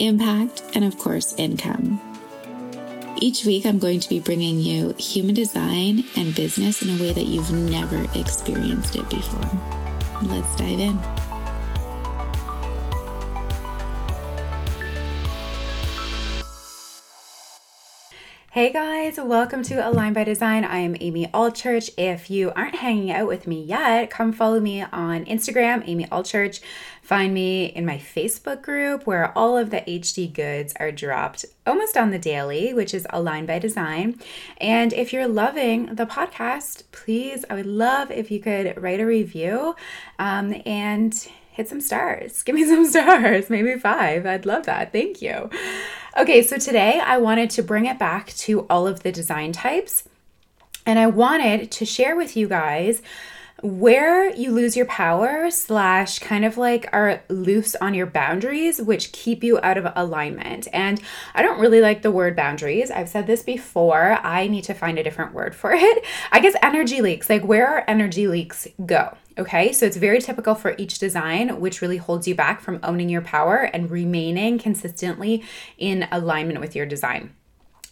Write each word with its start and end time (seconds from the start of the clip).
impact, 0.00 0.62
and 0.74 0.84
of 0.84 0.98
course, 0.98 1.34
income. 1.36 2.00
Each 3.18 3.44
week, 3.44 3.66
I'm 3.66 3.78
going 3.78 4.00
to 4.00 4.08
be 4.08 4.18
bringing 4.18 4.58
you 4.60 4.94
human 4.98 5.34
design 5.34 6.04
and 6.16 6.34
business 6.34 6.82
in 6.82 6.88
a 6.90 7.02
way 7.02 7.12
that 7.12 7.26
you've 7.26 7.52
never 7.52 8.06
experienced 8.18 8.96
it 8.96 9.08
before. 9.10 9.60
Let's 10.22 10.56
dive 10.56 10.80
in. 10.80 11.19
Hey 18.52 18.72
guys, 18.72 19.16
welcome 19.16 19.62
to 19.62 19.88
Align 19.88 20.12
by 20.12 20.24
Design. 20.24 20.64
I 20.64 20.78
am 20.78 20.96
Amy 20.98 21.28
Allchurch. 21.28 21.90
If 21.96 22.28
you 22.30 22.50
aren't 22.56 22.74
hanging 22.74 23.12
out 23.12 23.28
with 23.28 23.46
me 23.46 23.62
yet, 23.62 24.10
come 24.10 24.32
follow 24.32 24.58
me 24.58 24.82
on 24.82 25.24
Instagram, 25.26 25.84
Amy 25.86 26.06
Allchurch. 26.06 26.60
Find 27.00 27.32
me 27.32 27.66
in 27.66 27.86
my 27.86 27.96
Facebook 27.96 28.60
group 28.60 29.06
where 29.06 29.30
all 29.38 29.56
of 29.56 29.70
the 29.70 29.82
HD 29.82 30.34
goods 30.34 30.74
are 30.80 30.90
dropped 30.90 31.44
almost 31.64 31.96
on 31.96 32.10
the 32.10 32.18
daily, 32.18 32.74
which 32.74 32.92
is 32.92 33.06
Align 33.10 33.46
by 33.46 33.60
Design. 33.60 34.18
And 34.60 34.92
if 34.94 35.12
you're 35.12 35.28
loving 35.28 35.94
the 35.94 36.06
podcast, 36.06 36.82
please, 36.90 37.44
I 37.48 37.54
would 37.54 37.66
love 37.66 38.10
if 38.10 38.32
you 38.32 38.40
could 38.40 38.82
write 38.82 38.98
a 38.98 39.06
review 39.06 39.76
um, 40.18 40.60
and 40.66 41.14
hit 41.52 41.68
some 41.68 41.80
stars. 41.80 42.42
Give 42.44 42.56
me 42.56 42.64
some 42.64 42.84
stars, 42.84 43.48
maybe 43.48 43.78
five. 43.78 44.26
I'd 44.26 44.44
love 44.44 44.66
that. 44.66 44.90
Thank 44.90 45.22
you. 45.22 45.50
Okay, 46.18 46.42
so 46.42 46.58
today 46.58 46.98
I 46.98 47.18
wanted 47.18 47.50
to 47.50 47.62
bring 47.62 47.86
it 47.86 47.96
back 47.96 48.32
to 48.38 48.66
all 48.68 48.88
of 48.88 49.04
the 49.04 49.12
design 49.12 49.52
types. 49.52 50.08
And 50.84 50.98
I 50.98 51.06
wanted 51.06 51.70
to 51.70 51.84
share 51.84 52.16
with 52.16 52.36
you 52.36 52.48
guys 52.48 53.00
where 53.62 54.34
you 54.34 54.50
lose 54.50 54.76
your 54.76 54.86
power 54.86 55.50
slash 55.52 56.18
kind 56.18 56.44
of 56.44 56.56
like 56.56 56.88
are 56.92 57.22
loose 57.28 57.76
on 57.76 57.94
your 57.94 58.06
boundaries 58.06 58.80
which 58.80 59.12
keep 59.12 59.44
you 59.44 59.60
out 59.62 59.78
of 59.78 59.92
alignment. 59.94 60.66
And 60.72 61.00
i 61.34 61.42
don't 61.42 61.60
really 61.60 61.80
like 61.80 62.02
the 62.02 62.10
word 62.10 62.34
boundaries. 62.34 62.90
I've 62.90 63.08
said 63.08 63.28
this 63.28 63.44
before. 63.44 64.18
I 64.24 64.48
need 64.48 64.64
to 64.64 64.74
find 64.74 64.98
a 64.98 65.04
different 65.04 65.32
word 65.32 65.54
for 65.54 65.72
it. 65.72 66.04
I 66.32 66.40
guess 66.40 66.56
energy 66.60 67.02
leaks. 67.02 67.30
Like 67.30 67.44
where 67.44 67.68
are 67.68 67.84
energy 67.86 68.26
leaks 68.26 68.66
go 68.84 69.16
Okay, 69.40 69.72
so 69.72 69.86
it's 69.86 69.96
very 69.96 70.20
typical 70.20 70.54
for 70.54 70.74
each 70.76 70.98
design, 70.98 71.60
which 71.60 71.80
really 71.80 71.96
holds 71.96 72.28
you 72.28 72.34
back 72.34 72.60
from 72.60 72.78
owning 72.82 73.08
your 73.08 73.22
power 73.22 73.70
and 73.72 73.90
remaining 73.90 74.58
consistently 74.58 75.42
in 75.78 76.06
alignment 76.12 76.60
with 76.60 76.76
your 76.76 76.84
design. 76.84 77.34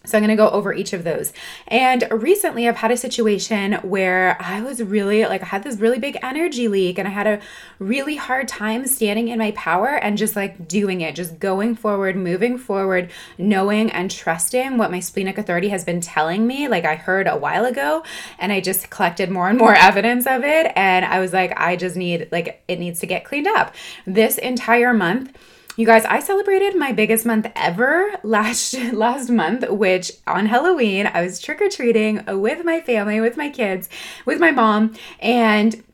So 0.08 0.16
I'm 0.16 0.24
going 0.24 0.36
to 0.36 0.42
go 0.42 0.48
over 0.50 0.72
each 0.72 0.92
of 0.92 1.04
those. 1.04 1.32
And 1.66 2.08
recently 2.10 2.68
I've 2.68 2.76
had 2.76 2.90
a 2.90 2.96
situation 2.96 3.74
where 3.82 4.36
I 4.40 4.62
was 4.62 4.82
really 4.82 5.24
like 5.26 5.42
I 5.42 5.46
had 5.46 5.64
this 5.64 5.76
really 5.76 5.98
big 5.98 6.18
energy 6.22 6.68
leak 6.68 6.98
and 6.98 7.06
I 7.06 7.10
had 7.10 7.26
a 7.26 7.40
really 7.78 8.16
hard 8.16 8.48
time 8.48 8.86
standing 8.86 9.28
in 9.28 9.38
my 9.38 9.52
power 9.52 9.88
and 9.88 10.16
just 10.16 10.36
like 10.36 10.66
doing 10.66 11.00
it, 11.00 11.14
just 11.14 11.38
going 11.38 11.74
forward, 11.74 12.16
moving 12.16 12.58
forward, 12.58 13.10
knowing 13.36 13.90
and 13.90 14.10
trusting 14.10 14.78
what 14.78 14.90
my 14.90 15.00
splenic 15.00 15.38
authority 15.38 15.68
has 15.68 15.84
been 15.84 16.00
telling 16.00 16.46
me 16.46 16.68
like 16.68 16.84
I 16.84 16.94
heard 16.94 17.26
a 17.26 17.36
while 17.36 17.64
ago 17.64 18.02
and 18.38 18.52
I 18.52 18.60
just 18.60 18.90
collected 18.90 19.30
more 19.30 19.48
and 19.48 19.58
more 19.58 19.74
evidence 19.76 20.26
of 20.26 20.44
it 20.44 20.72
and 20.74 21.04
I 21.04 21.20
was 21.20 21.32
like 21.32 21.52
I 21.58 21.76
just 21.76 21.96
need 21.96 22.28
like 22.32 22.62
it 22.68 22.78
needs 22.78 23.00
to 23.00 23.06
get 23.06 23.24
cleaned 23.24 23.46
up. 23.46 23.74
This 24.06 24.38
entire 24.38 24.94
month 24.94 25.36
you 25.78 25.86
guys, 25.86 26.04
I 26.06 26.18
celebrated 26.18 26.74
my 26.74 26.90
biggest 26.90 27.24
month 27.24 27.46
ever 27.54 28.10
last 28.24 28.74
last 28.92 29.30
month, 29.30 29.70
which 29.70 30.10
on 30.26 30.46
Halloween 30.46 31.06
I 31.06 31.22
was 31.22 31.38
trick 31.38 31.62
or 31.62 31.68
treating 31.68 32.20
with 32.26 32.64
my 32.64 32.80
family, 32.80 33.20
with 33.20 33.36
my 33.36 33.48
kids, 33.48 33.88
with 34.26 34.40
my 34.40 34.50
mom, 34.50 34.96
and 35.20 35.84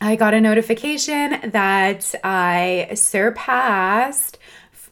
I 0.00 0.16
got 0.16 0.32
a 0.32 0.40
notification 0.40 1.50
that 1.50 2.14
I 2.24 2.88
surpassed 2.94 4.38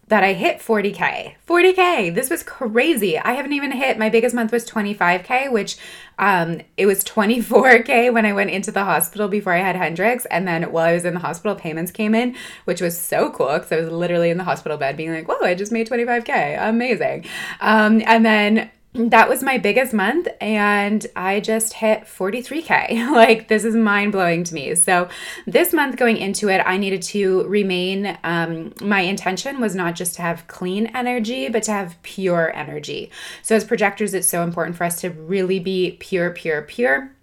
that 0.08 0.22
I 0.22 0.34
hit 0.34 0.60
40K. 0.60 1.34
40K. 1.48 2.14
This 2.14 2.30
was 2.30 2.42
crazy. 2.44 3.18
I 3.18 3.32
haven't 3.32 3.52
even 3.52 3.72
hit 3.72 3.98
my 3.98 4.08
biggest 4.08 4.34
month 4.34 4.52
was 4.52 4.64
25K, 4.64 5.50
which 5.50 5.76
um 6.18 6.60
it 6.76 6.86
was 6.86 7.02
24K 7.04 8.12
when 8.12 8.24
I 8.24 8.32
went 8.32 8.50
into 8.50 8.70
the 8.70 8.84
hospital 8.84 9.28
before 9.28 9.52
I 9.52 9.58
had 9.58 9.74
Hendrix. 9.76 10.24
And 10.26 10.46
then 10.46 10.70
while 10.70 10.86
I 10.86 10.92
was 10.92 11.04
in 11.04 11.14
the 11.14 11.20
hospital, 11.20 11.56
payments 11.56 11.90
came 11.90 12.14
in, 12.14 12.36
which 12.64 12.80
was 12.80 12.96
so 12.98 13.30
cool 13.30 13.54
because 13.54 13.72
I 13.72 13.80
was 13.80 13.90
literally 13.90 14.30
in 14.30 14.38
the 14.38 14.44
hospital 14.44 14.78
bed 14.78 14.96
being 14.96 15.12
like, 15.12 15.28
whoa, 15.28 15.44
I 15.44 15.54
just 15.54 15.72
made 15.72 15.88
25K. 15.88 16.68
Amazing. 16.68 17.26
Um, 17.60 18.02
and 18.06 18.24
then 18.24 18.70
that 18.96 19.28
was 19.28 19.42
my 19.42 19.58
biggest 19.58 19.92
month 19.92 20.26
and 20.40 21.06
I 21.14 21.40
just 21.40 21.74
hit 21.74 22.04
43k. 22.04 23.10
like 23.14 23.48
this 23.48 23.64
is 23.64 23.76
mind 23.76 24.12
blowing 24.12 24.42
to 24.44 24.54
me. 24.54 24.74
So 24.74 25.08
this 25.46 25.72
month 25.72 25.96
going 25.96 26.16
into 26.16 26.48
it, 26.48 26.62
I 26.64 26.78
needed 26.78 27.02
to 27.02 27.44
remain 27.44 28.16
um, 28.24 28.72
my 28.80 29.00
intention 29.00 29.60
was 29.60 29.74
not 29.74 29.94
just 29.94 30.14
to 30.14 30.22
have 30.22 30.46
clean 30.46 30.86
energy, 30.88 31.48
but 31.48 31.62
to 31.64 31.72
have 31.72 32.00
pure 32.02 32.54
energy. 32.54 33.10
So 33.42 33.54
as 33.54 33.64
projectors, 33.64 34.14
it's 34.14 34.28
so 34.28 34.42
important 34.42 34.76
for 34.76 34.84
us 34.84 35.00
to 35.02 35.10
really 35.10 35.58
be 35.58 35.96
pure, 36.00 36.30
pure, 36.30 36.62
pure 36.62 37.15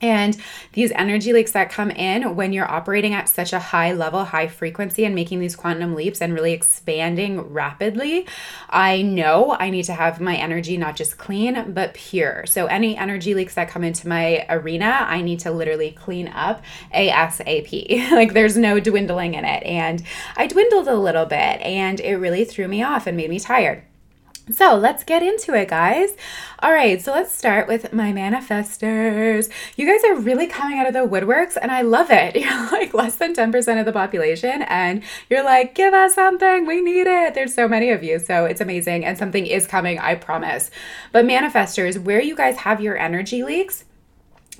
and 0.00 0.36
these 0.74 0.92
energy 0.92 1.32
leaks 1.32 1.52
that 1.52 1.70
come 1.70 1.90
in 1.90 2.36
when 2.36 2.52
you're 2.52 2.70
operating 2.70 3.14
at 3.14 3.30
such 3.30 3.54
a 3.54 3.58
high 3.58 3.92
level, 3.92 4.26
high 4.26 4.46
frequency, 4.46 5.06
and 5.06 5.14
making 5.14 5.40
these 5.40 5.56
quantum 5.56 5.94
leaps 5.94 6.20
and 6.20 6.34
really 6.34 6.52
expanding 6.52 7.40
rapidly, 7.40 8.26
I 8.68 9.00
know 9.00 9.56
I 9.58 9.70
need 9.70 9.84
to 9.84 9.94
have 9.94 10.20
my 10.20 10.36
energy 10.36 10.76
not 10.76 10.96
just 10.96 11.16
clean, 11.16 11.72
but 11.72 11.94
pure. 11.94 12.44
So, 12.44 12.66
any 12.66 12.96
energy 12.96 13.34
leaks 13.34 13.54
that 13.54 13.68
come 13.70 13.84
into 13.84 14.06
my 14.06 14.44
arena, 14.50 15.06
I 15.08 15.22
need 15.22 15.40
to 15.40 15.50
literally 15.50 15.92
clean 15.92 16.28
up 16.28 16.62
ASAP. 16.94 18.10
like, 18.10 18.34
there's 18.34 18.58
no 18.58 18.78
dwindling 18.78 19.32
in 19.34 19.46
it. 19.46 19.62
And 19.62 20.02
I 20.36 20.46
dwindled 20.46 20.88
a 20.88 20.96
little 20.96 21.24
bit, 21.24 21.60
and 21.62 22.00
it 22.00 22.16
really 22.16 22.44
threw 22.44 22.68
me 22.68 22.82
off 22.82 23.06
and 23.06 23.16
made 23.16 23.30
me 23.30 23.40
tired. 23.40 23.82
So 24.48 24.76
let's 24.76 25.02
get 25.02 25.24
into 25.24 25.54
it, 25.54 25.68
guys. 25.68 26.10
All 26.60 26.72
right, 26.72 27.02
so 27.02 27.10
let's 27.10 27.34
start 27.34 27.66
with 27.66 27.92
my 27.92 28.12
manifestors. 28.12 29.50
You 29.74 29.86
guys 29.86 30.04
are 30.04 30.20
really 30.20 30.46
coming 30.46 30.78
out 30.78 30.86
of 30.86 30.92
the 30.92 31.00
woodworks, 31.00 31.56
and 31.60 31.72
I 31.72 31.82
love 31.82 32.12
it. 32.12 32.36
You're 32.36 32.70
like 32.70 32.94
less 32.94 33.16
than 33.16 33.34
10% 33.34 33.80
of 33.80 33.86
the 33.86 33.92
population, 33.92 34.62
and 34.62 35.02
you're 35.28 35.42
like, 35.42 35.74
give 35.74 35.92
us 35.92 36.14
something. 36.14 36.64
We 36.64 36.80
need 36.80 37.08
it. 37.08 37.34
There's 37.34 37.54
so 37.54 37.66
many 37.66 37.90
of 37.90 38.04
you. 38.04 38.20
So 38.20 38.44
it's 38.44 38.60
amazing, 38.60 39.04
and 39.04 39.18
something 39.18 39.46
is 39.46 39.66
coming, 39.66 39.98
I 39.98 40.14
promise. 40.14 40.70
But 41.10 41.24
manifestors, 41.24 41.98
where 41.98 42.22
you 42.22 42.36
guys 42.36 42.58
have 42.58 42.80
your 42.80 42.96
energy 42.96 43.42
leaks, 43.42 43.84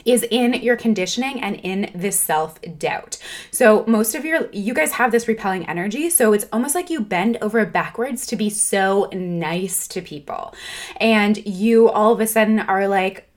is 0.07 0.25
in 0.31 0.55
your 0.55 0.77
conditioning 0.77 1.43
and 1.43 1.57
in 1.57 1.91
this 1.95 2.19
self 2.19 2.59
doubt. 2.79 3.19
So, 3.51 3.85
most 3.87 4.15
of 4.15 4.25
your, 4.25 4.49
you 4.53 4.73
guys 4.73 4.93
have 4.93 5.13
this 5.13 5.29
repelling 5.29 5.69
energy. 5.69 6.09
So, 6.09 6.33
it's 6.33 6.47
almost 6.53 6.75
like 6.75 6.89
you 6.89 7.01
bend 7.01 7.37
over 7.43 7.65
backwards 7.67 8.27
to 8.29 8.37
be 8.37 8.49
so 8.49 9.09
nice 9.13 9.87
to 9.89 10.01
people. 10.01 10.55
And 11.01 11.45
you 11.47 11.91
all 11.91 12.13
of 12.13 12.21
a 12.21 12.27
sudden 12.27 12.61
are 12.61 12.89
like, 12.89 13.29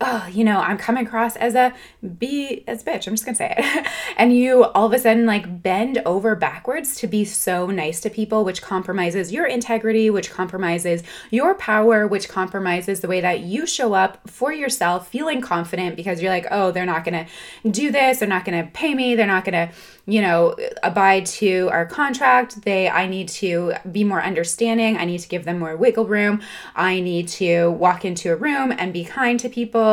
oh, 0.00 0.26
you 0.30 0.42
know, 0.42 0.58
I'm 0.58 0.76
coming 0.76 1.06
across 1.06 1.36
as 1.36 1.54
a 1.54 1.72
B 2.18 2.64
as 2.66 2.82
bitch. 2.82 3.06
I'm 3.06 3.14
just 3.14 3.24
gonna 3.24 3.36
say 3.36 3.54
it. 3.56 3.86
and 4.16 4.36
you 4.36 4.64
all 4.64 4.86
of 4.86 4.92
a 4.92 4.98
sudden 4.98 5.24
like 5.24 5.62
bend 5.62 6.02
over 6.04 6.34
backwards 6.34 6.96
to 6.96 7.06
be 7.06 7.24
so 7.24 7.66
nice 7.66 8.00
to 8.00 8.10
people, 8.10 8.44
which 8.44 8.60
compromises 8.60 9.32
your 9.32 9.46
integrity, 9.46 10.10
which 10.10 10.30
compromises 10.30 11.02
your 11.30 11.54
power, 11.54 12.06
which 12.06 12.28
compromises 12.28 13.00
the 13.00 13.08
way 13.08 13.20
that 13.20 13.40
you 13.40 13.66
show 13.66 13.94
up 13.94 14.28
for 14.28 14.52
yourself, 14.52 15.08
feeling 15.08 15.40
confident 15.40 15.94
because 15.96 16.20
you're 16.20 16.32
like, 16.32 16.46
oh, 16.50 16.72
they're 16.72 16.84
not 16.84 17.04
gonna 17.04 17.26
do 17.70 17.92
this, 17.92 18.18
they're 18.18 18.28
not 18.28 18.44
gonna 18.44 18.68
pay 18.72 18.94
me, 18.94 19.14
they're 19.14 19.26
not 19.26 19.44
gonna 19.44 19.70
you 20.06 20.20
know 20.20 20.56
abide 20.82 21.24
to 21.24 21.68
our 21.70 21.86
contract. 21.86 22.62
They 22.62 22.88
i 22.88 23.06
need 23.06 23.28
to 23.28 23.74
be 23.90 24.02
more 24.02 24.22
understanding. 24.22 24.96
I 24.96 25.04
need 25.04 25.20
to 25.20 25.28
give 25.28 25.44
them 25.44 25.60
more 25.60 25.76
wiggle 25.76 26.06
room. 26.06 26.42
I 26.74 27.00
need 27.00 27.28
to 27.28 27.70
walk 27.70 28.04
into 28.04 28.32
a 28.32 28.36
room 28.36 28.72
and 28.76 28.92
be 28.92 29.04
kind 29.04 29.38
to 29.40 29.48
people 29.48 29.83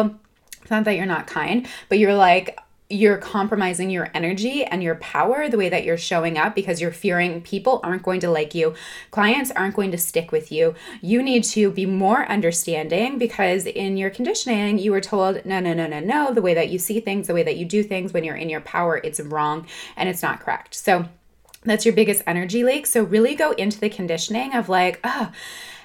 it's 0.62 0.72
not 0.72 0.84
that 0.84 0.96
you're 0.96 1.06
not 1.06 1.28
kind 1.28 1.68
but 1.90 2.00
you're 2.00 2.16
like 2.16 2.58
you're 2.92 3.18
compromising 3.18 3.90
your 3.90 4.10
energy 4.14 4.66
and 4.66 4.84
your 4.84 4.96
power 4.96 5.48
the 5.48 5.58
way 5.58 5.70
that 5.70 5.86
you're 5.86 5.98
showing 5.98 6.38
up 6.38 6.54
because 6.54 6.82
you're 6.82 6.92
fearing 6.92 7.42
people 7.42 7.80
aren't 7.84 8.04
going 8.04 8.20
to 8.20 8.30
like 8.30 8.54
you, 8.54 8.74
clients 9.12 9.50
aren't 9.52 9.76
going 9.76 9.92
to 9.92 9.98
stick 9.98 10.32
with 10.32 10.52
you. 10.52 10.76
You 11.02 11.24
need 11.24 11.44
to 11.46 11.72
be 11.72 11.86
more 11.86 12.26
understanding 12.30 13.18
because 13.18 13.66
in 13.66 13.96
your 13.96 14.10
conditioning, 14.10 14.78
you 14.78 14.92
were 14.92 15.02
told, 15.02 15.46
no, 15.46 15.60
no, 15.60 15.74
no, 15.74 15.88
no, 15.88 16.00
no, 16.02 16.34
the 16.34 16.42
way 16.42 16.54
that 16.54 16.70
you 16.70 16.78
see 16.80 17.00
things, 17.00 17.28
the 17.28 17.34
way 17.34 17.44
that 17.44 17.56
you 17.56 17.66
do 17.66 17.82
things 17.82 18.12
when 18.12 18.24
you're 18.24 18.36
in 18.36 18.50
your 18.50 18.62
power, 18.62 19.00
it's 19.04 19.22
wrong 19.22 19.66
and 19.96 20.10
it's 20.10 20.22
not 20.22 20.42
correct. 20.42 20.76
So, 20.76 21.06
That's 21.64 21.86
your 21.86 21.94
biggest 21.94 22.24
energy 22.26 22.64
leak. 22.64 22.88
So, 22.88 23.04
really 23.04 23.36
go 23.36 23.52
into 23.52 23.80
the 23.80 23.90
conditioning 23.90 24.56
of 24.56 24.68
like, 24.68 25.00
oh, 25.04 25.32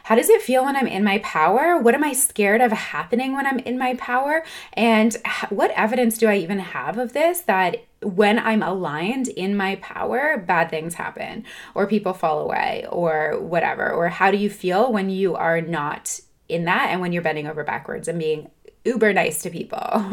how 0.06 0.14
does 0.14 0.28
it 0.28 0.40
feel 0.40 0.64
when 0.64 0.76
I'm 0.76 0.86
in 0.86 1.02
my 1.02 1.18
power? 1.18 1.80
What 1.80 1.96
am 1.96 2.04
I 2.04 2.12
scared 2.12 2.60
of 2.60 2.70
happening 2.70 3.34
when 3.34 3.44
I'm 3.44 3.58
in 3.58 3.76
my 3.76 3.96
power? 3.96 4.44
And 4.74 5.16
what 5.48 5.72
evidence 5.72 6.16
do 6.16 6.28
I 6.28 6.36
even 6.36 6.60
have 6.60 6.96
of 6.96 7.12
this 7.12 7.40
that 7.40 7.84
when 8.00 8.38
I'm 8.38 8.62
aligned 8.62 9.26
in 9.26 9.56
my 9.56 9.74
power, 9.82 10.38
bad 10.38 10.70
things 10.70 10.94
happen 10.94 11.42
or 11.74 11.88
people 11.88 12.12
fall 12.12 12.38
away 12.38 12.86
or 12.88 13.40
whatever? 13.40 13.90
Or 13.90 14.08
how 14.08 14.30
do 14.30 14.36
you 14.36 14.48
feel 14.48 14.92
when 14.92 15.10
you 15.10 15.34
are 15.34 15.60
not 15.60 16.20
in 16.48 16.66
that 16.66 16.90
and 16.90 17.00
when 17.00 17.12
you're 17.12 17.20
bending 17.20 17.48
over 17.48 17.64
backwards 17.64 18.06
and 18.06 18.20
being 18.20 18.48
uber 18.84 19.12
nice 19.12 19.42
to 19.42 19.50
people. 19.50 20.04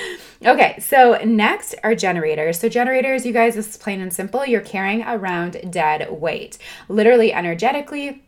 okay, 0.46 0.78
so 0.80 1.20
next 1.22 1.74
are 1.84 1.94
generators. 1.94 2.58
So, 2.58 2.70
generators, 2.70 3.26
you 3.26 3.34
guys, 3.34 3.56
this 3.56 3.68
is 3.68 3.76
plain 3.76 4.00
and 4.00 4.10
simple. 4.10 4.46
You're 4.46 4.62
carrying 4.62 5.02
around 5.02 5.70
dead 5.70 6.10
weight, 6.10 6.56
literally, 6.88 7.34
energetically 7.34 8.22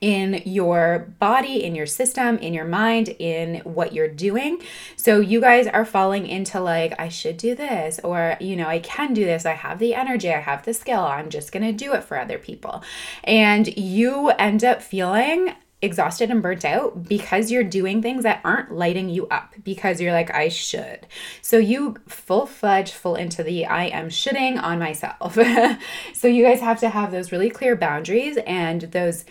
in 0.00 0.42
your 0.44 1.14
body, 1.18 1.64
in 1.64 1.74
your 1.74 1.86
system, 1.86 2.38
in 2.38 2.54
your 2.54 2.64
mind, 2.64 3.08
in 3.18 3.56
what 3.64 3.92
you're 3.92 4.08
doing. 4.08 4.60
So 4.96 5.20
you 5.20 5.40
guys 5.40 5.66
are 5.66 5.84
falling 5.84 6.26
into 6.26 6.60
like, 6.60 6.98
I 6.98 7.08
should 7.08 7.36
do 7.36 7.54
this, 7.54 8.00
or, 8.02 8.36
you 8.40 8.56
know, 8.56 8.68
I 8.68 8.78
can 8.78 9.14
do 9.14 9.24
this. 9.24 9.46
I 9.46 9.52
have 9.52 9.78
the 9.78 9.94
energy, 9.94 10.32
I 10.32 10.40
have 10.40 10.64
the 10.64 10.74
skill. 10.74 11.00
I'm 11.00 11.30
just 11.30 11.52
going 11.52 11.64
to 11.64 11.72
do 11.72 11.94
it 11.94 12.04
for 12.04 12.18
other 12.18 12.38
people. 12.38 12.82
And 13.22 13.76
you 13.76 14.30
end 14.30 14.64
up 14.64 14.82
feeling 14.82 15.54
exhausted 15.84 16.30
and 16.30 16.42
burnt 16.42 16.64
out 16.64 17.04
because 17.04 17.50
you're 17.50 17.62
doing 17.62 18.00
things 18.00 18.22
that 18.22 18.40
aren't 18.42 18.72
lighting 18.72 19.10
you 19.10 19.26
up 19.28 19.54
because 19.62 20.00
you're 20.00 20.12
like, 20.12 20.34
I 20.34 20.48
should. 20.48 21.06
So 21.42 21.58
you 21.58 21.96
full 22.08 22.46
fledged, 22.46 22.94
full 22.94 23.16
into 23.16 23.42
the 23.42 23.66
I 23.66 23.84
am 23.86 24.08
shoulding 24.08 24.58
on 24.58 24.78
myself. 24.78 25.34
so 26.14 26.26
you 26.26 26.42
guys 26.42 26.60
have 26.60 26.80
to 26.80 26.88
have 26.88 27.12
those 27.12 27.30
really 27.30 27.50
clear 27.50 27.76
boundaries 27.76 28.38
and 28.46 28.82
those 28.82 29.24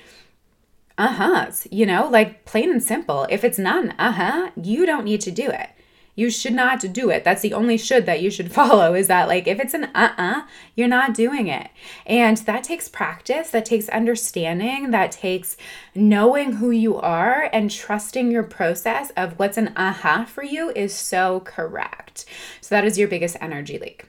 uh-huhs, 1.03 1.67
you 1.71 1.85
know, 1.85 2.07
like 2.09 2.45
plain 2.45 2.69
and 2.69 2.83
simple. 2.83 3.27
If 3.29 3.43
it's 3.43 3.59
not 3.59 3.83
an 3.83 3.93
uh-huh, 3.97 4.51
you 4.61 4.85
don't 4.85 5.05
need 5.05 5.21
to 5.21 5.31
do 5.31 5.49
it. 5.49 5.69
You 6.15 6.29
should 6.29 6.53
not 6.53 6.79
do 6.93 7.09
it. 7.09 7.23
That's 7.23 7.41
the 7.41 7.53
only 7.53 7.77
should 7.77 8.05
that 8.05 8.21
you 8.21 8.29
should 8.29 8.51
follow 8.59 8.93
is 8.93 9.07
that, 9.07 9.27
like, 9.27 9.47
if 9.47 9.59
it's 9.59 9.73
an 9.73 9.85
uh 9.85 9.89
uh-uh, 10.17 10.39
uh, 10.39 10.41
you 10.75 10.85
are 10.85 10.89
not 10.89 11.13
doing 11.13 11.47
it. 11.47 11.69
And 12.05 12.37
that 12.37 12.63
takes 12.63 12.87
practice, 12.87 13.49
that 13.49 13.65
takes 13.65 13.89
understanding, 13.89 14.91
that 14.91 15.11
takes 15.11 15.57
knowing 15.95 16.53
who 16.53 16.71
you 16.71 16.97
are 16.97 17.49
and 17.51 17.71
trusting 17.71 18.31
your 18.31 18.43
process 18.43 19.11
of 19.17 19.39
what's 19.39 19.57
an 19.57 19.69
uh 19.75 19.93
huh 19.93 20.25
for 20.25 20.43
you 20.43 20.71
is 20.75 20.93
so 20.93 21.39
correct. 21.41 22.25
So, 22.61 22.75
that 22.75 22.85
is 22.85 22.97
your 22.97 23.07
biggest 23.07 23.37
energy 23.41 23.79
leak. 23.79 24.05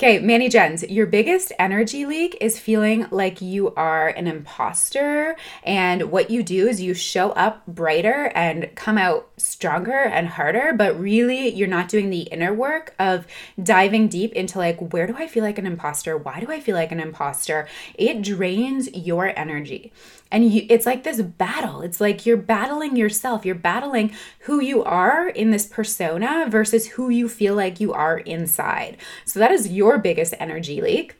Okay, 0.00 0.18
ManiGens, 0.18 0.86
your 0.88 1.04
biggest 1.04 1.52
energy 1.58 2.06
leak 2.06 2.38
is 2.40 2.58
feeling 2.58 3.06
like 3.10 3.42
you 3.42 3.74
are 3.74 4.08
an 4.08 4.26
imposter. 4.26 5.36
And 5.62 6.10
what 6.10 6.30
you 6.30 6.42
do 6.42 6.68
is 6.68 6.80
you 6.80 6.94
show 6.94 7.32
up 7.32 7.66
brighter 7.66 8.32
and 8.34 8.74
come 8.74 8.96
out 8.96 9.28
stronger 9.36 9.98
and 9.98 10.26
harder, 10.26 10.72
but 10.72 10.98
really 10.98 11.50
you're 11.50 11.68
not 11.68 11.90
doing 11.90 12.08
the 12.08 12.22
inner 12.22 12.54
work 12.54 12.94
of 12.98 13.26
diving 13.62 14.08
deep 14.08 14.32
into 14.32 14.56
like, 14.56 14.78
where 14.90 15.06
do 15.06 15.16
I 15.18 15.26
feel 15.26 15.44
like 15.44 15.58
an 15.58 15.66
imposter? 15.66 16.16
Why 16.16 16.40
do 16.40 16.50
I 16.50 16.60
feel 16.60 16.76
like 16.76 16.92
an 16.92 17.00
imposter? 17.00 17.68
It 17.92 18.22
drains 18.22 18.90
your 18.94 19.38
energy 19.38 19.92
and 20.30 20.52
you, 20.52 20.66
it's 20.68 20.86
like 20.86 21.02
this 21.02 21.20
battle 21.20 21.82
it's 21.82 22.00
like 22.00 22.24
you're 22.24 22.36
battling 22.36 22.96
yourself 22.96 23.44
you're 23.44 23.54
battling 23.54 24.12
who 24.40 24.60
you 24.60 24.82
are 24.84 25.28
in 25.28 25.50
this 25.50 25.66
persona 25.66 26.46
versus 26.48 26.86
who 26.88 27.08
you 27.08 27.28
feel 27.28 27.54
like 27.54 27.80
you 27.80 27.92
are 27.92 28.18
inside 28.18 28.96
so 29.24 29.38
that 29.38 29.50
is 29.50 29.68
your 29.90 29.98
biggest 29.98 30.34
energy 30.38 30.80
leak 30.80 31.16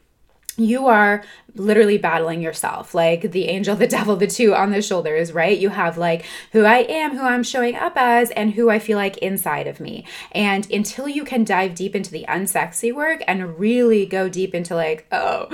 you 0.56 0.88
are 0.88 1.24
literally 1.54 1.96
battling 1.96 2.42
yourself. 2.42 2.94
Like 2.94 3.32
the 3.32 3.46
angel 3.46 3.76
the 3.80 3.86
devil 3.86 4.16
the 4.16 4.26
two 4.26 4.54
on 4.54 4.70
the 4.70 4.82
shoulders 4.82 5.32
right? 5.32 5.58
You 5.58 5.70
have 5.70 5.96
like 5.96 6.24
who 6.52 6.64
i 6.64 6.78
am 6.78 7.16
who 7.16 7.24
i'm 7.24 7.42
showing 7.42 7.76
up 7.76 7.94
as 7.96 8.30
and 8.32 8.52
who 8.52 8.68
i 8.70 8.78
feel 8.78 8.98
like 8.98 9.16
inside 9.18 9.66
of 9.66 9.80
me. 9.80 10.04
And 10.32 10.70
until 10.70 11.08
you 11.08 11.24
can 11.24 11.44
dive 11.44 11.74
deep 11.74 11.96
into 11.96 12.10
the 12.10 12.26
unsexy 12.28 12.94
work 12.94 13.22
and 13.26 13.58
really 13.58 14.06
go 14.06 14.28
deep 14.28 14.54
into 14.54 14.74
like 14.74 15.06
oh 15.10 15.46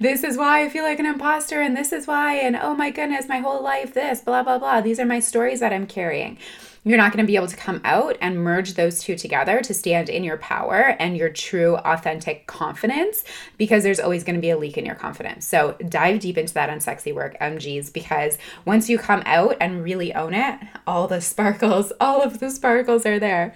this 0.00 0.22
is 0.22 0.36
why 0.36 0.62
i 0.62 0.68
feel 0.68 0.84
like 0.84 0.98
an 0.98 1.06
imposter 1.06 1.60
and 1.60 1.76
this 1.76 1.92
is 1.92 2.06
why 2.06 2.34
and 2.34 2.56
oh 2.56 2.74
my 2.74 2.90
goodness 2.90 3.28
my 3.28 3.38
whole 3.38 3.62
life 3.62 3.94
this 3.94 4.20
blah 4.20 4.42
blah 4.42 4.58
blah. 4.58 4.80
These 4.80 5.00
are 5.00 5.06
my 5.06 5.20
stories 5.20 5.60
that 5.60 5.72
i'm 5.72 5.86
carrying 5.86 6.38
you're 6.84 6.98
not 6.98 7.12
going 7.12 7.24
to 7.24 7.30
be 7.30 7.36
able 7.36 7.46
to 7.46 7.56
come 7.56 7.80
out 7.84 8.16
and 8.20 8.42
merge 8.42 8.74
those 8.74 9.00
two 9.00 9.16
together 9.16 9.60
to 9.60 9.72
stand 9.72 10.08
in 10.08 10.24
your 10.24 10.36
power 10.38 10.96
and 10.98 11.16
your 11.16 11.28
true, 11.28 11.76
authentic 11.76 12.46
confidence 12.46 13.24
because 13.56 13.84
there's 13.84 14.00
always 14.00 14.24
going 14.24 14.34
to 14.34 14.40
be 14.40 14.50
a 14.50 14.58
leak 14.58 14.76
in 14.76 14.84
your 14.84 14.96
confidence. 14.96 15.46
So 15.46 15.76
dive 15.88 16.20
deep 16.20 16.36
into 16.36 16.54
that 16.54 16.70
unsexy 16.70 17.14
work, 17.14 17.38
MGs, 17.40 17.92
because 17.92 18.36
once 18.64 18.88
you 18.88 18.98
come 18.98 19.22
out 19.26 19.56
and 19.60 19.84
really 19.84 20.12
own 20.14 20.34
it, 20.34 20.58
all 20.86 21.06
the 21.06 21.20
sparkles, 21.20 21.92
all 22.00 22.20
of 22.22 22.40
the 22.40 22.50
sparkles 22.50 23.06
are 23.06 23.18
there. 23.18 23.52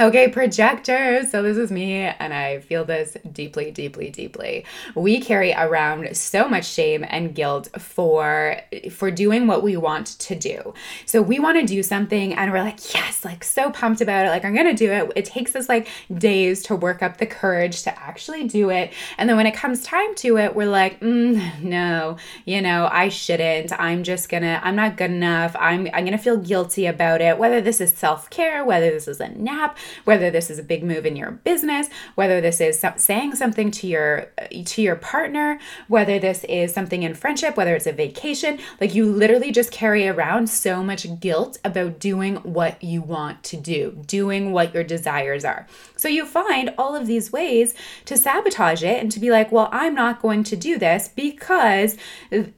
Okay, 0.00 0.28
projectors. 0.28 1.30
So 1.30 1.42
this 1.42 1.58
is 1.58 1.70
me, 1.70 1.92
and 1.92 2.32
I 2.32 2.60
feel 2.60 2.86
this 2.86 3.18
deeply, 3.30 3.70
deeply, 3.70 4.08
deeply. 4.08 4.64
We 4.94 5.20
carry 5.20 5.52
around 5.52 6.16
so 6.16 6.48
much 6.48 6.64
shame 6.64 7.04
and 7.06 7.34
guilt 7.34 7.68
for 7.78 8.56
for 8.90 9.10
doing 9.10 9.46
what 9.46 9.62
we 9.62 9.76
want 9.76 10.06
to 10.20 10.34
do. 10.34 10.72
So 11.04 11.20
we 11.20 11.38
want 11.38 11.60
to 11.60 11.66
do 11.66 11.82
something, 11.82 12.32
and 12.32 12.50
we're 12.50 12.62
like, 12.62 12.94
yes, 12.94 13.26
like 13.26 13.44
so 13.44 13.70
pumped 13.72 14.00
about 14.00 14.24
it. 14.24 14.30
Like 14.30 14.42
I'm 14.46 14.54
gonna 14.54 14.72
do 14.72 14.90
it. 14.90 15.12
It 15.16 15.26
takes 15.26 15.54
us 15.54 15.68
like 15.68 15.86
days 16.16 16.62
to 16.62 16.76
work 16.76 17.02
up 17.02 17.18
the 17.18 17.26
courage 17.26 17.82
to 17.82 18.02
actually 18.02 18.44
do 18.48 18.70
it, 18.70 18.94
and 19.18 19.28
then 19.28 19.36
when 19.36 19.46
it 19.46 19.54
comes 19.54 19.82
time 19.82 20.14
to 20.14 20.38
it, 20.38 20.56
we're 20.56 20.64
like, 20.64 20.98
mm, 21.00 21.60
no, 21.62 22.16
you 22.46 22.62
know, 22.62 22.88
I 22.90 23.10
shouldn't. 23.10 23.78
I'm 23.78 24.02
just 24.02 24.30
gonna. 24.30 24.62
I'm 24.62 24.76
not 24.76 24.96
good 24.96 25.10
enough. 25.10 25.54
I'm 25.60 25.90
I'm 25.92 26.06
gonna 26.06 26.16
feel 26.16 26.38
guilty 26.38 26.86
about 26.86 27.20
it. 27.20 27.36
Whether 27.36 27.60
this 27.60 27.82
is 27.82 27.92
self 27.92 28.30
care, 28.30 28.64
whether 28.64 28.90
this 28.90 29.06
is 29.06 29.20
a 29.20 29.28
nap 29.28 29.76
whether 30.04 30.30
this 30.30 30.50
is 30.50 30.58
a 30.58 30.62
big 30.62 30.82
move 30.82 31.06
in 31.06 31.16
your 31.16 31.30
business, 31.30 31.88
whether 32.14 32.40
this 32.40 32.60
is 32.60 32.84
saying 32.96 33.34
something 33.34 33.70
to 33.70 33.86
your 33.86 34.30
to 34.64 34.82
your 34.82 34.96
partner, 34.96 35.58
whether 35.88 36.18
this 36.18 36.44
is 36.44 36.72
something 36.72 37.02
in 37.02 37.14
friendship, 37.14 37.56
whether 37.56 37.74
it's 37.74 37.86
a 37.86 37.92
vacation, 37.92 38.58
like 38.80 38.94
you 38.94 39.10
literally 39.10 39.50
just 39.50 39.70
carry 39.70 40.08
around 40.08 40.48
so 40.48 40.82
much 40.82 41.20
guilt 41.20 41.58
about 41.64 41.98
doing 41.98 42.36
what 42.36 42.82
you 42.82 43.02
want 43.02 43.42
to 43.44 43.56
do, 43.56 44.02
doing 44.06 44.52
what 44.52 44.74
your 44.74 44.84
desires 44.84 45.44
are. 45.44 45.66
So 45.96 46.08
you 46.08 46.26
find 46.26 46.74
all 46.78 46.94
of 46.94 47.06
these 47.06 47.32
ways 47.32 47.74
to 48.06 48.16
sabotage 48.16 48.82
it 48.82 49.00
and 49.00 49.10
to 49.12 49.20
be 49.20 49.30
like, 49.30 49.52
well, 49.52 49.68
I'm 49.72 49.94
not 49.94 50.22
going 50.22 50.44
to 50.44 50.56
do 50.56 50.78
this 50.78 51.08
because 51.08 51.96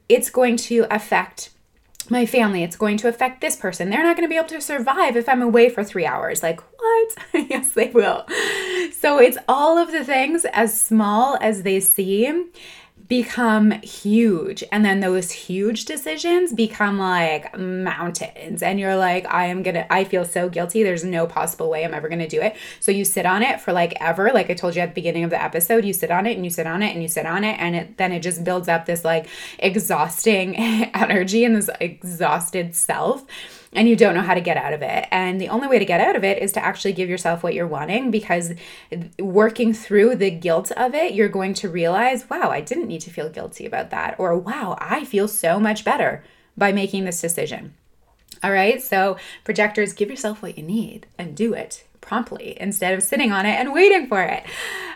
it's 0.09 0.29
going 0.29 0.57
to 0.57 0.85
affect 0.89 1.49
my 2.09 2.25
family, 2.25 2.63
it's 2.63 2.75
going 2.75 2.97
to 2.97 3.07
affect 3.07 3.41
this 3.41 3.55
person. 3.55 3.89
They're 3.89 4.03
not 4.03 4.15
going 4.15 4.27
to 4.27 4.29
be 4.29 4.37
able 4.37 4.49
to 4.49 4.61
survive 4.61 5.15
if 5.15 5.27
I'm 5.29 5.41
away 5.41 5.69
for 5.69 5.83
three 5.83 6.05
hours. 6.05 6.43
Like, 6.43 6.61
what? 6.79 7.15
yes, 7.49 7.71
they 7.71 7.89
will. 7.89 8.25
So 8.91 9.19
it's 9.19 9.37
all 9.47 9.77
of 9.77 9.91
the 9.91 10.03
things, 10.03 10.45
as 10.45 10.79
small 10.79 11.37
as 11.41 11.63
they 11.63 11.79
seem, 11.79 12.49
become 13.07 13.71
huge. 13.81 14.63
And 14.71 14.85
then 14.85 14.99
those 14.99 15.31
huge 15.31 15.85
decisions 15.85 16.53
become 16.53 16.97
like 16.97 17.57
mountains. 17.57 18.63
And 18.63 18.79
you're 18.79 18.95
like 18.95 19.25
I 19.27 19.47
am 19.47 19.63
going 19.63 19.75
to 19.75 19.91
I 19.91 20.03
feel 20.03 20.25
so 20.25 20.49
guilty. 20.49 20.83
There's 20.83 21.03
no 21.03 21.27
possible 21.27 21.69
way 21.69 21.83
I'm 21.83 21.93
ever 21.93 22.07
going 22.07 22.19
to 22.19 22.27
do 22.27 22.41
it. 22.41 22.55
So 22.79 22.91
you 22.91 23.03
sit 23.05 23.25
on 23.25 23.43
it 23.43 23.59
for 23.59 23.73
like 23.73 23.93
ever. 23.99 24.31
Like 24.33 24.49
I 24.49 24.53
told 24.53 24.75
you 24.75 24.81
at 24.81 24.89
the 24.89 24.95
beginning 24.95 25.23
of 25.23 25.29
the 25.29 25.41
episode 25.41 25.85
you 25.85 25.93
sit 25.93 26.11
on 26.11 26.25
it 26.25 26.35
and 26.35 26.45
you 26.45 26.49
sit 26.49 26.67
on 26.67 26.81
it 26.81 26.93
and 26.93 27.01
you 27.01 27.07
sit 27.07 27.25
on 27.25 27.43
it. 27.43 27.59
And 27.59 27.75
it 27.75 27.97
then 27.97 28.11
it 28.11 28.21
just 28.21 28.43
builds 28.43 28.67
up 28.67 28.85
this 28.85 29.03
like 29.03 29.27
exhausting 29.59 30.55
energy 30.57 31.43
and 31.43 31.55
this 31.55 31.69
exhausted 31.79 32.75
self. 32.75 33.25
And 33.75 33.89
you 33.89 33.95
don't 33.95 34.13
know 34.13 34.21
how 34.21 34.35
to 34.35 34.41
get 34.41 34.57
out 34.57 34.73
of 34.73 34.81
it. 34.81 35.07
And 35.11 35.41
the 35.41 35.49
only 35.49 35.67
way 35.67 35.79
to 35.79 35.85
get 35.85 35.99
out 35.99 36.15
of 36.15 36.23
it 36.23 36.41
is 36.41 36.51
to 36.53 36.63
actually 36.63 36.93
give 36.93 37.09
yourself 37.09 37.43
what 37.43 37.53
you're 37.53 37.67
wanting 37.67 38.11
because 38.11 38.53
working 39.19 39.73
through 39.73 40.15
the 40.15 40.29
guilt 40.29 40.71
of 40.71 40.93
it, 40.93 41.13
you're 41.13 41.29
going 41.29 41.53
to 41.55 41.69
realize, 41.69 42.29
wow, 42.29 42.49
I 42.51 42.61
didn't 42.61 42.91
need 42.93 43.01
to 43.01 43.11
feel 43.11 43.29
guilty 43.29 43.65
about 43.65 43.89
that. 43.89 44.15
Or 44.17 44.37
wow, 44.37 44.77
I 44.79 45.03
feel 45.03 45.27
so 45.27 45.59
much 45.59 45.83
better 45.83 46.23
by 46.55 46.71
making 46.71 47.05
this 47.05 47.21
decision. 47.21 47.73
All 48.43 48.51
right, 48.51 48.81
so 48.81 49.17
projectors, 49.43 49.93
give 49.93 50.09
yourself 50.09 50.41
what 50.41 50.57
you 50.57 50.63
need 50.63 51.07
and 51.17 51.35
do 51.35 51.53
it 51.53 51.85
promptly 52.01 52.57
instead 52.59 52.93
of 52.93 53.01
sitting 53.01 53.31
on 53.31 53.45
it 53.45 53.55
and 53.57 53.73
waiting 53.73 54.07
for 54.07 54.21
it. 54.21 54.43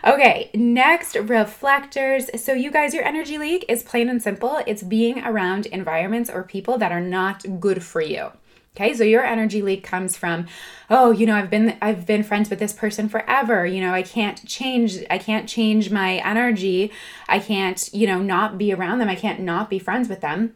Okay, 0.04 0.50
next, 0.54 1.16
reflectors. 1.16 2.30
So, 2.40 2.52
you 2.52 2.70
guys, 2.70 2.94
your 2.94 3.04
energy 3.04 3.38
leak 3.38 3.64
is 3.68 3.82
plain 3.82 4.08
and 4.08 4.22
simple 4.22 4.60
it's 4.66 4.82
being 4.82 5.24
around 5.24 5.66
environments 5.66 6.28
or 6.30 6.42
people 6.42 6.78
that 6.78 6.92
are 6.92 7.00
not 7.00 7.60
good 7.60 7.82
for 7.82 8.02
you. 8.02 8.30
Okay, 8.78 8.94
so 8.94 9.02
your 9.02 9.24
energy 9.24 9.60
leak 9.60 9.82
comes 9.82 10.16
from, 10.16 10.46
oh, 10.88 11.10
you 11.10 11.26
know, 11.26 11.34
I've 11.34 11.50
been 11.50 11.76
I've 11.82 12.06
been 12.06 12.22
friends 12.22 12.48
with 12.48 12.60
this 12.60 12.72
person 12.72 13.08
forever. 13.08 13.66
You 13.66 13.80
know, 13.80 13.92
I 13.92 14.02
can't 14.02 14.46
change 14.46 14.98
I 15.10 15.18
can't 15.18 15.48
change 15.48 15.90
my 15.90 16.18
energy. 16.24 16.92
I 17.28 17.40
can't, 17.40 17.92
you 17.92 18.06
know, 18.06 18.20
not 18.22 18.56
be 18.56 18.72
around 18.72 19.00
them. 19.00 19.08
I 19.08 19.16
can't 19.16 19.40
not 19.40 19.68
be 19.68 19.80
friends 19.80 20.08
with 20.08 20.20
them. 20.20 20.54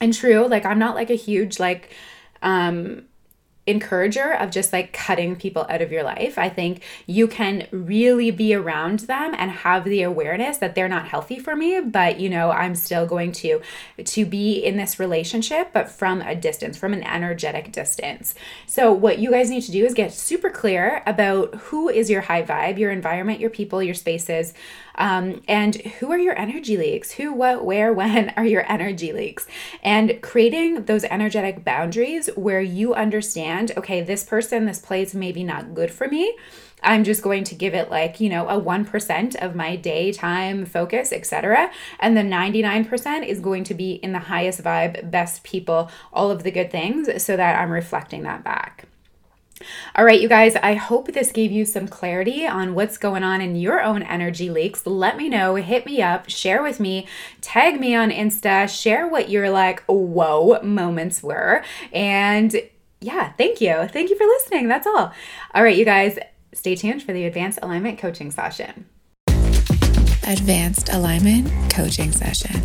And 0.00 0.12
true, 0.12 0.48
like 0.48 0.66
I'm 0.66 0.80
not 0.80 0.96
like 0.96 1.08
a 1.08 1.14
huge 1.14 1.60
like 1.60 1.94
um 2.42 3.04
encourager 3.66 4.32
of 4.34 4.50
just 4.50 4.72
like 4.72 4.92
cutting 4.92 5.36
people 5.36 5.64
out 5.68 5.80
of 5.80 5.92
your 5.92 6.02
life. 6.02 6.36
I 6.36 6.48
think 6.48 6.82
you 7.06 7.28
can 7.28 7.68
really 7.70 8.32
be 8.32 8.54
around 8.54 9.00
them 9.00 9.34
and 9.38 9.50
have 9.50 9.84
the 9.84 10.02
awareness 10.02 10.58
that 10.58 10.74
they're 10.74 10.88
not 10.88 11.06
healthy 11.06 11.38
for 11.38 11.54
me, 11.54 11.80
but 11.80 12.18
you 12.18 12.28
know, 12.28 12.50
I'm 12.50 12.74
still 12.74 13.06
going 13.06 13.30
to 13.32 13.60
to 14.04 14.26
be 14.26 14.54
in 14.54 14.76
this 14.76 14.98
relationship 14.98 15.70
but 15.72 15.88
from 15.88 16.22
a 16.22 16.34
distance, 16.34 16.76
from 16.76 16.92
an 16.92 17.04
energetic 17.04 17.70
distance. 17.70 18.34
So 18.66 18.92
what 18.92 19.18
you 19.18 19.30
guys 19.30 19.50
need 19.50 19.62
to 19.62 19.72
do 19.72 19.84
is 19.84 19.94
get 19.94 20.12
super 20.12 20.50
clear 20.50 21.02
about 21.06 21.54
who 21.54 21.88
is 21.88 22.10
your 22.10 22.22
high 22.22 22.42
vibe, 22.42 22.78
your 22.78 22.90
environment, 22.90 23.38
your 23.38 23.50
people, 23.50 23.82
your 23.82 23.94
spaces, 23.94 24.54
um, 24.96 25.42
and 25.48 25.74
who 25.76 26.10
are 26.10 26.18
your 26.18 26.38
energy 26.38 26.76
leaks? 26.76 27.12
Who, 27.12 27.32
what, 27.32 27.64
where, 27.64 27.92
when 28.02 28.30
are 28.36 28.44
your 28.44 28.70
energy 28.70 29.12
leaks? 29.12 29.46
And 29.82 30.20
creating 30.22 30.84
those 30.84 31.04
energetic 31.04 31.64
boundaries 31.64 32.28
where 32.36 32.60
you 32.60 32.94
understand, 32.94 33.61
okay, 33.76 34.02
this 34.02 34.24
person, 34.24 34.66
this 34.66 34.80
place 34.80 35.14
maybe 35.14 35.44
not 35.44 35.74
good 35.74 35.90
for 35.90 36.08
me. 36.08 36.36
I'm 36.82 37.04
just 37.04 37.22
going 37.22 37.44
to 37.44 37.54
give 37.54 37.74
it 37.74 37.90
like, 37.90 38.20
you 38.20 38.28
know, 38.28 38.48
a 38.48 38.60
1% 38.60 39.36
of 39.36 39.54
my 39.54 39.76
daytime 39.76 40.66
focus, 40.66 41.12
etc. 41.12 41.70
And 42.00 42.16
the 42.16 42.22
99% 42.22 43.26
is 43.26 43.40
going 43.40 43.64
to 43.64 43.74
be 43.74 43.92
in 43.92 44.12
the 44.12 44.18
highest 44.18 44.62
vibe, 44.62 45.10
best 45.10 45.44
people, 45.44 45.90
all 46.12 46.30
of 46.30 46.42
the 46.42 46.50
good 46.50 46.70
things 46.70 47.22
so 47.22 47.36
that 47.36 47.60
I'm 47.60 47.70
reflecting 47.70 48.24
that 48.24 48.42
back. 48.42 48.86
All 49.94 50.04
right, 50.04 50.20
you 50.20 50.28
guys, 50.28 50.56
I 50.56 50.74
hope 50.74 51.12
this 51.12 51.30
gave 51.30 51.52
you 51.52 51.64
some 51.64 51.86
clarity 51.86 52.46
on 52.46 52.74
what's 52.74 52.98
going 52.98 53.22
on 53.22 53.40
in 53.40 53.56
your 53.56 53.80
own 53.80 54.02
energy 54.02 54.50
leaks. 54.50 54.86
Let 54.86 55.16
me 55.16 55.28
know, 55.28 55.54
hit 55.54 55.86
me 55.86 56.02
up, 56.02 56.28
share 56.28 56.62
with 56.62 56.80
me, 56.80 57.06
tag 57.40 57.78
me 57.78 57.94
on 57.94 58.10
Insta, 58.10 58.68
share 58.68 59.06
what 59.06 59.28
your 59.28 59.50
like, 59.50 59.84
whoa 59.84 60.60
moments 60.62 61.22
were. 61.22 61.62
And 61.92 62.60
yeah, 63.02 63.32
thank 63.32 63.60
you. 63.60 63.88
Thank 63.88 64.10
you 64.10 64.16
for 64.16 64.24
listening. 64.24 64.68
That's 64.68 64.86
all. 64.86 65.12
All 65.54 65.62
right, 65.62 65.76
you 65.76 65.84
guys, 65.84 66.18
stay 66.52 66.74
tuned 66.76 67.02
for 67.02 67.12
the 67.12 67.24
advanced 67.24 67.58
alignment 67.62 67.98
coaching 67.98 68.30
session. 68.30 68.86
Advanced 70.24 70.88
alignment 70.92 71.50
coaching 71.72 72.12
session. 72.12 72.60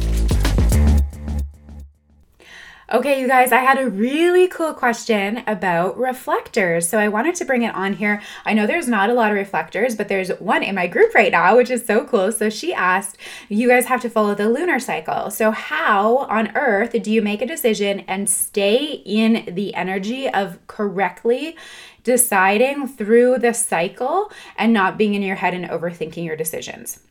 Okay, 2.89 3.19
you 3.19 3.27
guys, 3.27 3.51
I 3.51 3.57
had 3.57 3.77
a 3.77 3.89
really 3.89 4.47
cool 4.47 4.73
question 4.73 5.43
about 5.45 5.97
reflectors. 5.97 6.87
So 6.87 6.97
I 6.97 7.09
wanted 7.09 7.35
to 7.35 7.43
bring 7.43 7.63
it 7.63 7.75
on 7.75 7.91
here. 7.91 8.21
I 8.45 8.53
know 8.53 8.65
there's 8.65 8.87
not 8.87 9.09
a 9.09 9.13
lot 9.13 9.29
of 9.29 9.35
reflectors, 9.35 9.93
but 9.93 10.07
there's 10.07 10.29
one 10.39 10.63
in 10.63 10.75
my 10.75 10.87
group 10.87 11.13
right 11.13 11.33
now, 11.33 11.57
which 11.57 11.69
is 11.69 11.85
so 11.85 12.05
cool. 12.05 12.31
So 12.31 12.49
she 12.49 12.73
asked, 12.73 13.17
You 13.49 13.67
guys 13.67 13.87
have 13.87 13.99
to 14.03 14.09
follow 14.09 14.35
the 14.35 14.47
lunar 14.47 14.79
cycle. 14.79 15.29
So, 15.31 15.51
how 15.51 16.19
on 16.29 16.55
earth 16.55 16.95
do 17.03 17.11
you 17.11 17.21
make 17.21 17.41
a 17.41 17.45
decision 17.45 18.05
and 18.07 18.29
stay 18.29 19.01
in 19.05 19.53
the 19.53 19.75
energy 19.75 20.29
of 20.29 20.65
correctly? 20.67 21.57
Deciding 22.05 22.87
through 22.87 23.39
the 23.39 23.53
cycle 23.53 24.31
and 24.55 24.71
not 24.71 24.97
being 24.97 25.13
in 25.13 25.23
your 25.23 25.35
head 25.35 25.53
and 25.53 25.65
overthinking 25.65 26.23
your 26.23 26.37
decisions. 26.37 27.01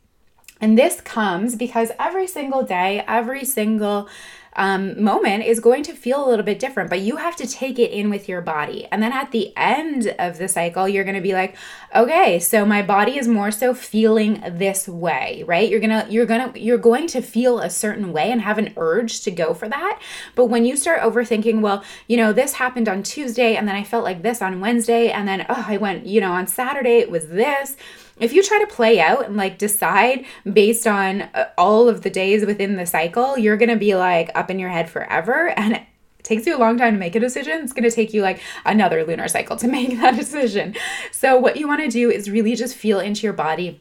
And 0.58 0.78
this 0.78 1.02
comes 1.02 1.54
because 1.54 1.92
every 1.98 2.26
single 2.26 2.62
day, 2.62 3.04
every 3.06 3.44
single 3.44 4.08
um, 4.56 5.02
moment 5.02 5.44
is 5.44 5.60
going 5.60 5.82
to 5.84 5.92
feel 5.92 6.26
a 6.26 6.28
little 6.28 6.44
bit 6.44 6.58
different, 6.58 6.90
but 6.90 7.00
you 7.00 7.16
have 7.16 7.36
to 7.36 7.46
take 7.46 7.78
it 7.78 7.90
in 7.90 8.10
with 8.10 8.28
your 8.28 8.40
body. 8.40 8.88
And 8.90 9.02
then 9.02 9.12
at 9.12 9.30
the 9.30 9.52
end 9.56 10.14
of 10.18 10.38
the 10.38 10.48
cycle, 10.48 10.88
you're 10.88 11.04
going 11.04 11.14
to 11.14 11.20
be 11.20 11.34
like, 11.34 11.56
okay, 11.94 12.38
so 12.38 12.64
my 12.64 12.82
body 12.82 13.18
is 13.18 13.28
more 13.28 13.50
so 13.50 13.74
feeling 13.74 14.42
this 14.50 14.88
way, 14.88 15.44
right? 15.46 15.68
You're 15.68 15.80
going 15.80 15.90
to, 15.90 16.10
you're 16.10 16.26
going 16.26 16.52
to, 16.52 16.58
you're 16.58 16.78
going 16.78 17.06
to 17.08 17.20
feel 17.20 17.60
a 17.60 17.70
certain 17.70 18.12
way 18.12 18.32
and 18.32 18.40
have 18.40 18.58
an 18.58 18.72
urge 18.76 19.20
to 19.22 19.30
go 19.30 19.52
for 19.52 19.68
that. 19.68 20.00
But 20.34 20.46
when 20.46 20.64
you 20.64 20.76
start 20.76 21.00
overthinking, 21.02 21.60
well, 21.60 21.84
you 22.08 22.16
know, 22.16 22.32
this 22.32 22.54
happened 22.54 22.88
on 22.88 23.02
Tuesday 23.02 23.56
and 23.56 23.68
then 23.68 23.76
I 23.76 23.84
felt 23.84 24.04
like 24.04 24.22
this 24.22 24.40
on 24.40 24.60
Wednesday 24.60 25.10
and 25.10 25.28
then, 25.28 25.44
oh, 25.48 25.64
I 25.68 25.76
went, 25.76 26.06
you 26.06 26.20
know, 26.20 26.32
on 26.32 26.46
Saturday 26.46 26.98
it 26.98 27.10
was 27.10 27.28
this 27.28 27.76
if 28.18 28.32
you 28.32 28.42
try 28.42 28.58
to 28.60 28.66
play 28.66 29.00
out 29.00 29.26
and 29.26 29.36
like 29.36 29.58
decide 29.58 30.24
based 30.50 30.86
on 30.86 31.22
uh, 31.22 31.48
all 31.58 31.88
of 31.88 32.02
the 32.02 32.10
days 32.10 32.46
within 32.46 32.76
the 32.76 32.86
cycle, 32.86 33.36
you're 33.38 33.56
going 33.56 33.68
to 33.68 33.76
be 33.76 33.94
like 33.94 34.30
up 34.34 34.50
in 34.50 34.58
your 34.58 34.70
head 34.70 34.88
forever. 34.90 35.54
And 35.66 35.74
it 35.74 35.82
takes 36.22 36.46
you 36.46 36.56
a 36.56 36.58
long 36.58 36.76
time 36.76 36.94
to 36.94 36.98
make 36.98 37.14
a 37.14 37.20
decision. 37.20 37.62
It's 37.62 37.72
going 37.72 37.88
to 37.88 37.94
take 37.94 38.14
you 38.14 38.22
like 38.22 38.40
another 38.64 39.04
lunar 39.04 39.26
cycle 39.28 39.56
to 39.56 39.68
make 39.78 39.98
that 40.00 40.16
decision. 40.16 40.74
So 41.10 41.38
what 41.38 41.56
you 41.56 41.66
want 41.66 41.82
to 41.82 41.88
do 41.88 42.10
is 42.10 42.30
really 42.30 42.54
just 42.54 42.74
feel 42.74 43.00
into 43.00 43.22
your 43.22 43.32
body. 43.32 43.80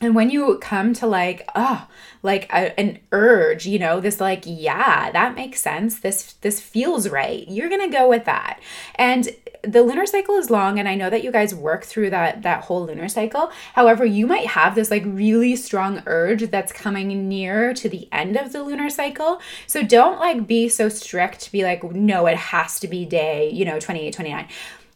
And 0.00 0.14
when 0.14 0.30
you 0.30 0.58
come 0.62 0.94
to 0.94 1.06
like 1.06 1.48
oh 1.54 1.86
like 2.22 2.50
a, 2.50 2.78
an 2.80 3.00
urge 3.12 3.66
you 3.66 3.78
know 3.78 4.00
this 4.00 4.18
like 4.18 4.44
yeah 4.46 5.10
that 5.10 5.34
makes 5.34 5.60
sense. 5.60 6.00
This 6.00 6.32
this 6.40 6.60
feels 6.60 7.08
right. 7.08 7.46
You're 7.48 7.68
gonna 7.68 7.90
go 7.90 8.08
with 8.08 8.24
that. 8.24 8.60
And 8.94 9.28
the 9.62 9.82
lunar 9.82 10.06
cycle 10.06 10.36
is 10.36 10.50
long 10.50 10.78
and 10.78 10.88
i 10.88 10.94
know 10.94 11.10
that 11.10 11.22
you 11.22 11.30
guys 11.30 11.54
work 11.54 11.84
through 11.84 12.10
that 12.10 12.42
that 12.42 12.64
whole 12.64 12.86
lunar 12.86 13.08
cycle 13.08 13.50
however 13.74 14.04
you 14.04 14.26
might 14.26 14.46
have 14.46 14.74
this 14.74 14.90
like 14.90 15.02
really 15.06 15.56
strong 15.56 16.02
urge 16.06 16.50
that's 16.50 16.72
coming 16.72 17.28
near 17.28 17.74
to 17.74 17.88
the 17.88 18.08
end 18.12 18.36
of 18.36 18.52
the 18.52 18.62
lunar 18.62 18.90
cycle 18.90 19.40
so 19.66 19.82
don't 19.82 20.18
like 20.18 20.46
be 20.46 20.68
so 20.68 20.88
strict 20.88 21.40
to 21.40 21.52
be 21.52 21.62
like 21.62 21.82
no 21.92 22.26
it 22.26 22.36
has 22.36 22.80
to 22.80 22.88
be 22.88 23.04
day 23.04 23.50
you 23.50 23.64
know 23.64 23.78
28 23.78 24.12
29 24.12 24.48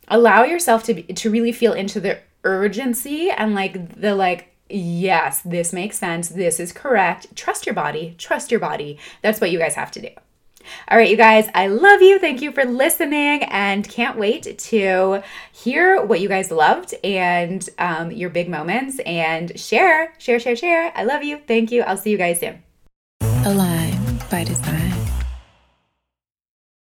allow 0.09 0.42
yourself 0.44 0.83
to 0.83 0.94
be, 0.94 1.02
to 1.02 1.30
really 1.30 1.52
feel 1.52 1.73
into 1.73 2.00
the 2.00 2.18
urgency 2.44 3.30
and 3.30 3.54
like 3.54 4.00
the 4.00 4.14
like 4.14 4.50
yes, 4.68 5.42
this 5.42 5.73
makes 5.73 5.99
sense. 5.99 6.30
This 6.30 6.59
is 6.59 6.73
correct. 6.73 7.35
Trust 7.37 7.66
your 7.66 7.75
body. 7.75 8.14
Trust 8.18 8.50
your 8.50 8.61
body. 8.61 8.99
That's 9.23 9.40
what 9.40 9.50
you 9.50 9.59
guys 9.59 9.75
have 9.75 9.90
to 9.92 10.00
do. 10.00 10.09
All 10.88 10.99
right, 10.99 11.11
you 11.11 11.16
guys, 11.16 11.49
I 11.54 11.68
love 11.68 12.02
you. 12.02 12.18
Thank 12.18 12.42
you 12.42 12.52
for 12.52 12.64
listening 12.64 13.42
and 13.44 13.88
can't 13.88 14.18
wait 14.18 14.59
to 14.59 15.23
hear 15.52 16.04
what 16.04 16.21
you 16.21 16.28
guys 16.28 16.50
loved 16.50 16.94
and 17.04 17.68
um, 17.78 18.11
your 18.11 18.30
big 18.30 18.49
moments 18.49 18.99
and 19.06 19.59
share, 19.59 20.14
share, 20.18 20.38
share, 20.38 20.56
share. 20.56 20.92
I 20.94 21.04
love 21.04 21.23
you. 21.23 21.38
Thank 21.47 21.71
you. 21.71 21.83
I'll 21.83 21.97
see 21.97 22.11
you 22.11 22.18
guys 22.18 22.40
soon. 22.40 22.62
Align 23.44 24.21
by 24.30 24.44
design. 24.44 25.03